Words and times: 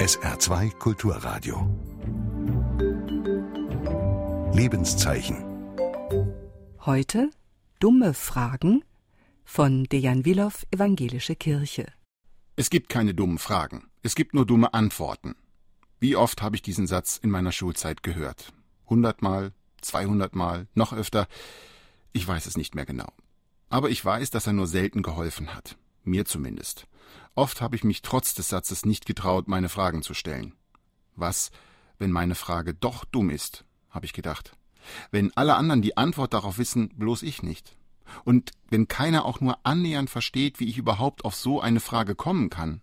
SR2 0.00 0.78
Kulturradio. 0.78 1.68
Lebenszeichen. 4.54 5.44
Heute 6.86 7.28
Dumme 7.80 8.14
Fragen 8.14 8.82
von 9.44 9.84
Dejan 9.84 10.24
Wilow 10.24 10.52
Evangelische 10.70 11.36
Kirche. 11.36 11.92
Es 12.56 12.70
gibt 12.70 12.88
keine 12.88 13.12
dummen 13.12 13.36
Fragen, 13.36 13.90
es 14.02 14.14
gibt 14.14 14.32
nur 14.32 14.46
dumme 14.46 14.72
Antworten. 14.72 15.34
Wie 15.98 16.16
oft 16.16 16.40
habe 16.40 16.56
ich 16.56 16.62
diesen 16.62 16.86
Satz 16.86 17.18
in 17.18 17.28
meiner 17.28 17.52
Schulzeit 17.52 18.02
gehört? 18.02 18.54
Hundertmal, 18.86 19.52
zweihundertmal, 19.82 20.66
noch 20.72 20.94
öfter? 20.94 21.28
Ich 22.14 22.26
weiß 22.26 22.46
es 22.46 22.56
nicht 22.56 22.74
mehr 22.74 22.86
genau. 22.86 23.12
Aber 23.68 23.90
ich 23.90 24.02
weiß, 24.02 24.30
dass 24.30 24.46
er 24.46 24.54
nur 24.54 24.66
selten 24.66 25.02
geholfen 25.02 25.54
hat. 25.54 25.76
Mir 26.04 26.24
zumindest. 26.24 26.86
Oft 27.34 27.60
habe 27.60 27.76
ich 27.76 27.84
mich 27.84 28.02
trotz 28.02 28.34
des 28.34 28.48
Satzes 28.48 28.84
nicht 28.84 29.06
getraut, 29.06 29.48
meine 29.48 29.68
Fragen 29.68 30.02
zu 30.02 30.14
stellen. 30.14 30.54
Was, 31.16 31.50
wenn 31.98 32.10
meine 32.10 32.34
Frage 32.34 32.74
doch 32.74 33.04
dumm 33.04 33.30
ist, 33.30 33.64
habe 33.90 34.06
ich 34.06 34.12
gedacht. 34.12 34.56
Wenn 35.10 35.36
alle 35.36 35.56
anderen 35.56 35.82
die 35.82 35.96
Antwort 35.96 36.32
darauf 36.32 36.58
wissen, 36.58 36.88
bloß 36.96 37.22
ich 37.22 37.42
nicht. 37.42 37.76
Und 38.24 38.52
wenn 38.68 38.88
keiner 38.88 39.24
auch 39.24 39.40
nur 39.40 39.58
annähernd 39.64 40.10
versteht, 40.10 40.58
wie 40.58 40.68
ich 40.68 40.78
überhaupt 40.78 41.24
auf 41.24 41.34
so 41.34 41.60
eine 41.60 41.80
Frage 41.80 42.14
kommen 42.14 42.50
kann, 42.50 42.80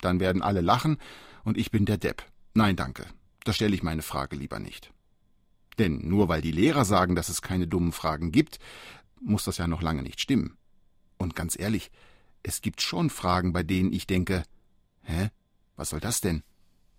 dann 0.00 0.20
werden 0.20 0.42
alle 0.42 0.60
lachen 0.60 0.98
und 1.44 1.56
ich 1.56 1.70
bin 1.70 1.86
der 1.86 1.96
Depp. 1.96 2.24
Nein, 2.54 2.76
danke. 2.76 3.06
Da 3.44 3.52
stelle 3.52 3.74
ich 3.74 3.82
meine 3.82 4.02
Frage 4.02 4.36
lieber 4.36 4.58
nicht. 4.58 4.92
Denn 5.78 6.06
nur 6.06 6.28
weil 6.28 6.42
die 6.42 6.52
Lehrer 6.52 6.84
sagen, 6.84 7.16
dass 7.16 7.28
es 7.28 7.40
keine 7.40 7.66
dummen 7.66 7.92
Fragen 7.92 8.30
gibt, 8.30 8.58
muss 9.20 9.44
das 9.44 9.58
ja 9.58 9.66
noch 9.66 9.82
lange 9.82 10.02
nicht 10.02 10.20
stimmen. 10.20 10.56
Und 11.16 11.34
ganz 11.34 11.58
ehrlich, 11.58 11.90
es 12.42 12.60
gibt 12.60 12.80
schon 12.80 13.10
Fragen, 13.10 13.52
bei 13.52 13.62
denen 13.62 13.92
ich 13.92 14.06
denke, 14.06 14.42
hä, 15.02 15.30
was 15.76 15.90
soll 15.90 16.00
das 16.00 16.20
denn? 16.20 16.42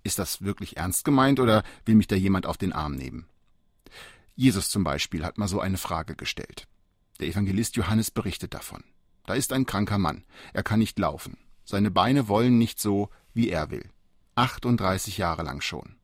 Ist 0.03 0.19
das 0.19 0.41
wirklich 0.41 0.77
ernst 0.77 1.05
gemeint 1.05 1.39
oder 1.39 1.63
will 1.86 1.95
mich 1.95 2.08
da 2.08 2.16
jemand 2.16 2.45
auf 2.45 2.58
den 2.58 2.73
Arm 2.73 2.95
nehmen? 2.95 3.27
Jesus 4.36 4.69
zum 4.69 4.83
Beispiel 4.83 5.23
hat 5.23 5.38
mal 5.38 5.47
so 5.47 5.59
eine 5.59 5.77
Frage 5.77 6.16
gestellt. 6.16 6.67
Der 7.19 7.27
Evangelist 7.27 7.75
Johannes 7.75 8.11
berichtet 8.11 8.53
davon. 8.53 8.83
Da 9.25 9.36
ist 9.36 9.53
ein 9.53 9.66
kranker 9.66 9.99
Mann. 9.99 10.25
Er 10.53 10.64
kann 10.64 10.80
nicht 10.80 10.99
laufen. 10.99 11.38
Seine 11.64 11.91
Beine 11.91 12.27
wollen 12.27 12.58
nicht 12.58 12.80
so, 12.80 13.09
wie 13.33 13.49
er 13.49 13.71
will. 13.71 13.89
38 14.36 15.17
Jahre 15.17 15.44
lang 15.44 15.61
schon. 15.61 15.95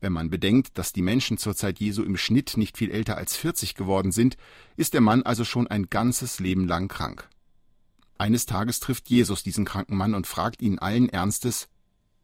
Wenn 0.00 0.12
man 0.12 0.30
bedenkt, 0.30 0.78
dass 0.78 0.92
die 0.92 1.02
Menschen 1.02 1.38
zur 1.38 1.54
Zeit 1.54 1.78
Jesu 1.78 2.02
im 2.02 2.16
Schnitt 2.16 2.56
nicht 2.56 2.76
viel 2.76 2.90
älter 2.90 3.16
als 3.16 3.36
40 3.36 3.76
geworden 3.76 4.10
sind, 4.10 4.36
ist 4.76 4.94
der 4.94 5.00
Mann 5.00 5.22
also 5.22 5.44
schon 5.44 5.68
ein 5.68 5.90
ganzes 5.90 6.40
Leben 6.40 6.66
lang 6.66 6.88
krank. 6.88 7.28
Eines 8.22 8.46
Tages 8.46 8.78
trifft 8.78 9.10
Jesus 9.10 9.42
diesen 9.42 9.64
kranken 9.64 9.96
Mann 9.96 10.14
und 10.14 10.28
fragt 10.28 10.62
ihn 10.62 10.78
allen 10.78 11.08
Ernstes, 11.08 11.66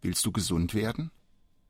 Willst 0.01 0.25
du 0.25 0.31
gesund 0.31 0.73
werden? 0.73 1.11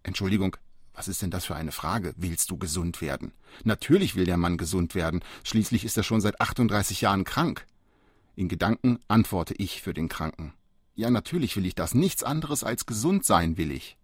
Entschuldigung, 0.03 0.55
was 0.93 1.09
ist 1.09 1.23
denn 1.23 1.31
das 1.31 1.47
für 1.47 1.57
eine 1.57 1.73
Frage? 1.73 2.13
Willst 2.19 2.51
du 2.51 2.59
gesund 2.59 3.01
werden? 3.01 3.33
Natürlich 3.65 4.17
will 4.17 4.27
der 4.27 4.37
Mann 4.37 4.59
gesund 4.59 4.95
werden, 4.95 5.25
schließlich 5.45 5.87
ist 5.87 5.97
er 5.97 6.03
schon 6.03 6.21
seit 6.21 6.43
38 6.43 7.01
Jahren 7.01 7.25
krank. 7.25 7.67
In 8.37 8.49
Gedanken 8.49 8.99
antworte 9.09 9.55
ich 9.57 9.81
für 9.81 9.95
den 9.95 10.11
Kranken. 10.11 10.53
Ja, 10.95 11.09
natürlich 11.09 11.57
will 11.57 11.65
ich 11.65 11.75
das, 11.75 11.95
nichts 11.95 12.23
anderes 12.23 12.65
als 12.65 12.85
gesund 12.85 13.25
sein 13.25 13.57
will 13.57 13.71
ich. 13.71 13.97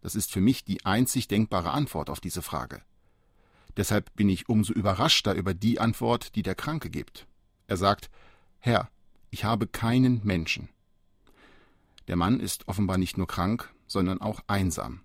Das 0.00 0.14
ist 0.14 0.30
für 0.30 0.40
mich 0.40 0.64
die 0.64 0.86
einzig 0.86 1.26
denkbare 1.26 1.72
Antwort 1.72 2.08
auf 2.08 2.20
diese 2.20 2.40
Frage. 2.40 2.82
Deshalb 3.76 4.14
bin 4.14 4.28
ich 4.28 4.48
umso 4.48 4.72
überraschter 4.72 5.34
über 5.34 5.54
die 5.54 5.80
Antwort, 5.80 6.36
die 6.36 6.44
der 6.44 6.54
Kranke 6.54 6.88
gibt. 6.88 7.26
Er 7.66 7.76
sagt, 7.76 8.10
Herr, 8.60 8.90
ich 9.30 9.44
habe 9.44 9.66
keinen 9.66 10.20
Menschen. 10.24 10.68
Der 12.08 12.16
Mann 12.16 12.40
ist 12.40 12.68
offenbar 12.68 12.98
nicht 12.98 13.18
nur 13.18 13.26
krank, 13.26 13.72
sondern 13.86 14.20
auch 14.20 14.40
einsam. 14.46 15.00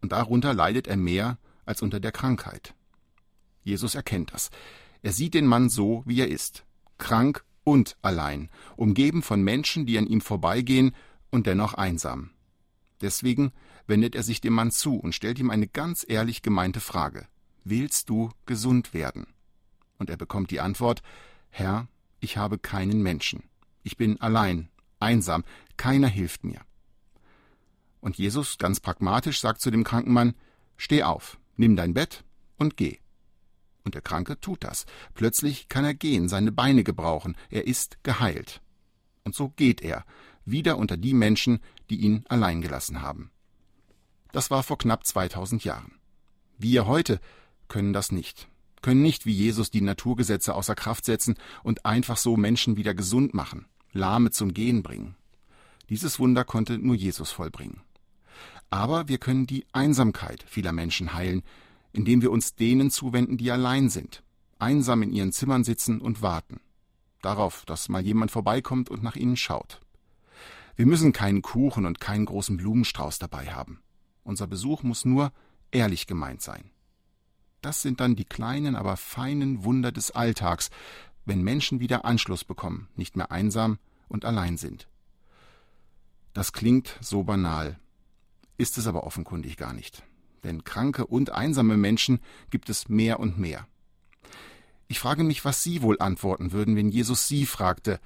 Und 0.00 0.12
darunter 0.12 0.54
leidet 0.54 0.86
er 0.86 0.96
mehr 0.96 1.38
als 1.64 1.82
unter 1.82 2.00
der 2.00 2.12
Krankheit. 2.12 2.74
Jesus 3.62 3.94
erkennt 3.94 4.32
das. 4.32 4.50
Er 5.02 5.12
sieht 5.12 5.34
den 5.34 5.46
Mann 5.46 5.68
so, 5.68 6.02
wie 6.06 6.20
er 6.20 6.28
ist. 6.28 6.64
Krank 6.98 7.44
und 7.64 7.96
allein, 8.00 8.48
umgeben 8.76 9.22
von 9.22 9.42
Menschen, 9.42 9.86
die 9.86 9.98
an 9.98 10.06
ihm 10.06 10.20
vorbeigehen 10.20 10.94
und 11.30 11.46
dennoch 11.46 11.74
einsam. 11.74 12.30
Deswegen 13.00 13.52
wendet 13.86 14.14
er 14.14 14.22
sich 14.22 14.40
dem 14.40 14.54
Mann 14.54 14.70
zu 14.70 14.96
und 14.96 15.14
stellt 15.14 15.38
ihm 15.38 15.50
eine 15.50 15.66
ganz 15.66 16.04
ehrlich 16.08 16.42
gemeinte 16.42 16.80
Frage. 16.80 17.26
Willst 17.64 18.08
du 18.08 18.30
gesund 18.46 18.94
werden? 18.94 19.26
Und 19.98 20.10
er 20.10 20.16
bekommt 20.16 20.50
die 20.50 20.60
Antwort, 20.60 21.02
Herr, 21.50 21.88
ich 22.20 22.36
habe 22.36 22.58
keinen 22.58 23.02
Menschen. 23.02 23.42
Ich 23.86 23.96
bin 23.96 24.20
allein, 24.20 24.68
einsam, 24.98 25.44
keiner 25.76 26.08
hilft 26.08 26.42
mir. 26.42 26.60
Und 28.00 28.18
Jesus, 28.18 28.58
ganz 28.58 28.80
pragmatisch, 28.80 29.38
sagt 29.38 29.60
zu 29.60 29.70
dem 29.70 29.84
kranken 29.84 30.12
Mann, 30.12 30.34
Steh 30.76 31.04
auf, 31.04 31.38
nimm 31.54 31.76
dein 31.76 31.94
Bett 31.94 32.24
und 32.56 32.76
geh. 32.76 32.98
Und 33.84 33.94
der 33.94 34.02
Kranke 34.02 34.40
tut 34.40 34.64
das. 34.64 34.86
Plötzlich 35.14 35.68
kann 35.68 35.84
er 35.84 35.94
gehen, 35.94 36.28
seine 36.28 36.50
Beine 36.50 36.82
gebrauchen, 36.82 37.36
er 37.48 37.68
ist 37.68 38.02
geheilt. 38.02 38.60
Und 39.22 39.36
so 39.36 39.50
geht 39.50 39.80
er, 39.82 40.04
wieder 40.44 40.78
unter 40.78 40.96
die 40.96 41.14
Menschen, 41.14 41.60
die 41.88 42.00
ihn 42.00 42.24
allein 42.28 42.62
gelassen 42.62 43.02
haben. 43.02 43.30
Das 44.32 44.50
war 44.50 44.64
vor 44.64 44.78
knapp 44.78 45.06
2000 45.06 45.62
Jahren. 45.62 45.92
Wir 46.58 46.88
heute 46.88 47.20
können 47.68 47.92
das 47.92 48.10
nicht, 48.10 48.48
können 48.82 49.02
nicht 49.02 49.26
wie 49.26 49.32
Jesus 49.32 49.70
die 49.70 49.80
Naturgesetze 49.80 50.56
außer 50.56 50.74
Kraft 50.74 51.04
setzen 51.04 51.36
und 51.62 51.86
einfach 51.86 52.16
so 52.16 52.36
Menschen 52.36 52.76
wieder 52.76 52.92
gesund 52.92 53.32
machen. 53.32 53.66
Lahme 53.92 54.30
zum 54.30 54.54
Gehen 54.54 54.82
bringen. 54.82 55.16
Dieses 55.88 56.18
Wunder 56.18 56.44
konnte 56.44 56.78
nur 56.78 56.94
Jesus 56.94 57.30
vollbringen. 57.30 57.80
Aber 58.70 59.08
wir 59.08 59.18
können 59.18 59.46
die 59.46 59.64
Einsamkeit 59.72 60.44
vieler 60.46 60.72
Menschen 60.72 61.14
heilen, 61.14 61.42
indem 61.92 62.22
wir 62.22 62.30
uns 62.30 62.54
denen 62.54 62.90
zuwenden, 62.90 63.38
die 63.38 63.50
allein 63.50 63.88
sind, 63.88 64.22
einsam 64.58 65.02
in 65.02 65.12
ihren 65.12 65.32
Zimmern 65.32 65.64
sitzen 65.64 66.00
und 66.00 66.22
warten. 66.22 66.60
Darauf, 67.22 67.64
dass 67.64 67.88
mal 67.88 68.04
jemand 68.04 68.30
vorbeikommt 68.30 68.90
und 68.90 69.02
nach 69.02 69.16
ihnen 69.16 69.36
schaut. 69.36 69.80
Wir 70.76 70.86
müssen 70.86 71.12
keinen 71.12 71.40
Kuchen 71.40 71.86
und 71.86 72.00
keinen 72.00 72.26
großen 72.26 72.56
Blumenstrauß 72.56 73.18
dabei 73.18 73.46
haben. 73.46 73.80
Unser 74.24 74.46
Besuch 74.46 74.82
muss 74.82 75.04
nur 75.04 75.32
ehrlich 75.70 76.06
gemeint 76.06 76.42
sein. 76.42 76.70
Das 77.62 77.80
sind 77.80 78.00
dann 78.00 78.14
die 78.14 78.26
kleinen, 78.26 78.76
aber 78.76 78.96
feinen 78.96 79.64
Wunder 79.64 79.90
des 79.90 80.10
Alltags, 80.10 80.70
wenn 81.26 81.42
Menschen 81.42 81.80
wieder 81.80 82.04
Anschluss 82.04 82.44
bekommen, 82.44 82.88
nicht 82.96 83.16
mehr 83.16 83.30
einsam 83.30 83.78
und 84.08 84.24
allein 84.24 84.56
sind. 84.56 84.88
Das 86.32 86.52
klingt 86.52 86.96
so 87.00 87.24
banal, 87.24 87.78
ist 88.56 88.78
es 88.78 88.86
aber 88.86 89.04
offenkundig 89.04 89.56
gar 89.56 89.72
nicht. 89.72 90.02
Denn 90.44 90.64
kranke 90.64 91.06
und 91.06 91.30
einsame 91.30 91.76
Menschen 91.76 92.20
gibt 92.50 92.70
es 92.70 92.88
mehr 92.88 93.20
und 93.20 93.38
mehr. 93.38 93.66
Ich 94.88 95.00
frage 95.00 95.24
mich, 95.24 95.44
was 95.44 95.62
Sie 95.62 95.82
wohl 95.82 95.98
antworten 95.98 96.52
würden, 96.52 96.76
wenn 96.76 96.90
Jesus 96.90 97.26
Sie 97.26 97.44
fragte, 97.44 98.00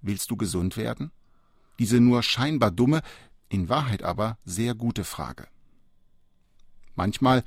willst 0.00 0.30
du 0.30 0.36
gesund 0.36 0.76
werden? 0.76 1.10
Diese 1.78 1.98
nur 1.98 2.22
scheinbar 2.22 2.70
dumme, 2.70 3.02
in 3.48 3.68
Wahrheit 3.68 4.04
aber 4.04 4.38
sehr 4.44 4.74
gute 4.74 5.02
Frage. 5.02 5.48
Manchmal, 6.94 7.42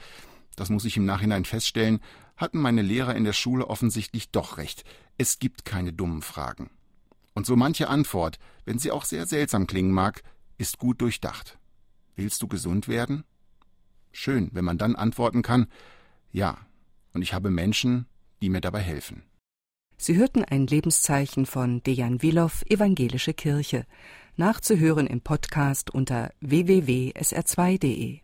das 0.56 0.70
muss 0.70 0.84
ich 0.84 0.98
im 0.98 1.06
Nachhinein 1.06 1.46
feststellen, 1.46 2.02
hatten 2.38 2.60
meine 2.60 2.82
Lehrer 2.82 3.16
in 3.16 3.24
der 3.24 3.34
Schule 3.34 3.68
offensichtlich 3.68 4.32
doch 4.32 4.58
recht. 4.58 4.84
Es 5.18 5.40
gibt 5.40 5.66
keine 5.66 5.94
dummen 5.94 6.22
Fragen. 6.22 6.70
Und 7.34 7.46
so 7.46 7.56
manche 7.56 7.90
Antwort, 7.90 8.40
wenn 8.66 8.80
sie 8.80 8.92
auch 8.92 9.06
sehr 9.06 9.26
seltsam 9.26 9.68
klingen 9.68 9.92
mag, 9.92 10.24
ist 10.58 10.78
gut 10.78 11.02
durchdacht. 11.02 11.58
Willst 12.16 12.42
du 12.42 12.48
gesund 12.48 12.88
werden? 12.88 13.24
Schön, 14.12 14.50
wenn 14.54 14.66
man 14.66 14.78
dann 14.78 14.96
antworten 14.96 15.42
kann, 15.42 15.68
ja, 16.32 16.58
und 17.14 17.22
ich 17.22 17.34
habe 17.34 17.50
Menschen, 17.50 18.06
die 18.42 18.50
mir 18.50 18.62
dabei 18.62 18.82
helfen. 18.82 19.24
Sie 19.98 20.16
hörten 20.16 20.44
ein 20.44 20.68
Lebenszeichen 20.68 21.46
von 21.46 21.82
Dejan 21.84 22.22
Wilow, 22.22 22.52
Evangelische 22.68 23.34
Kirche, 23.34 23.86
nachzuhören 24.36 25.08
im 25.08 25.22
Podcast 25.22 25.92
unter 25.92 26.32
www.sr2.de. 26.42 28.20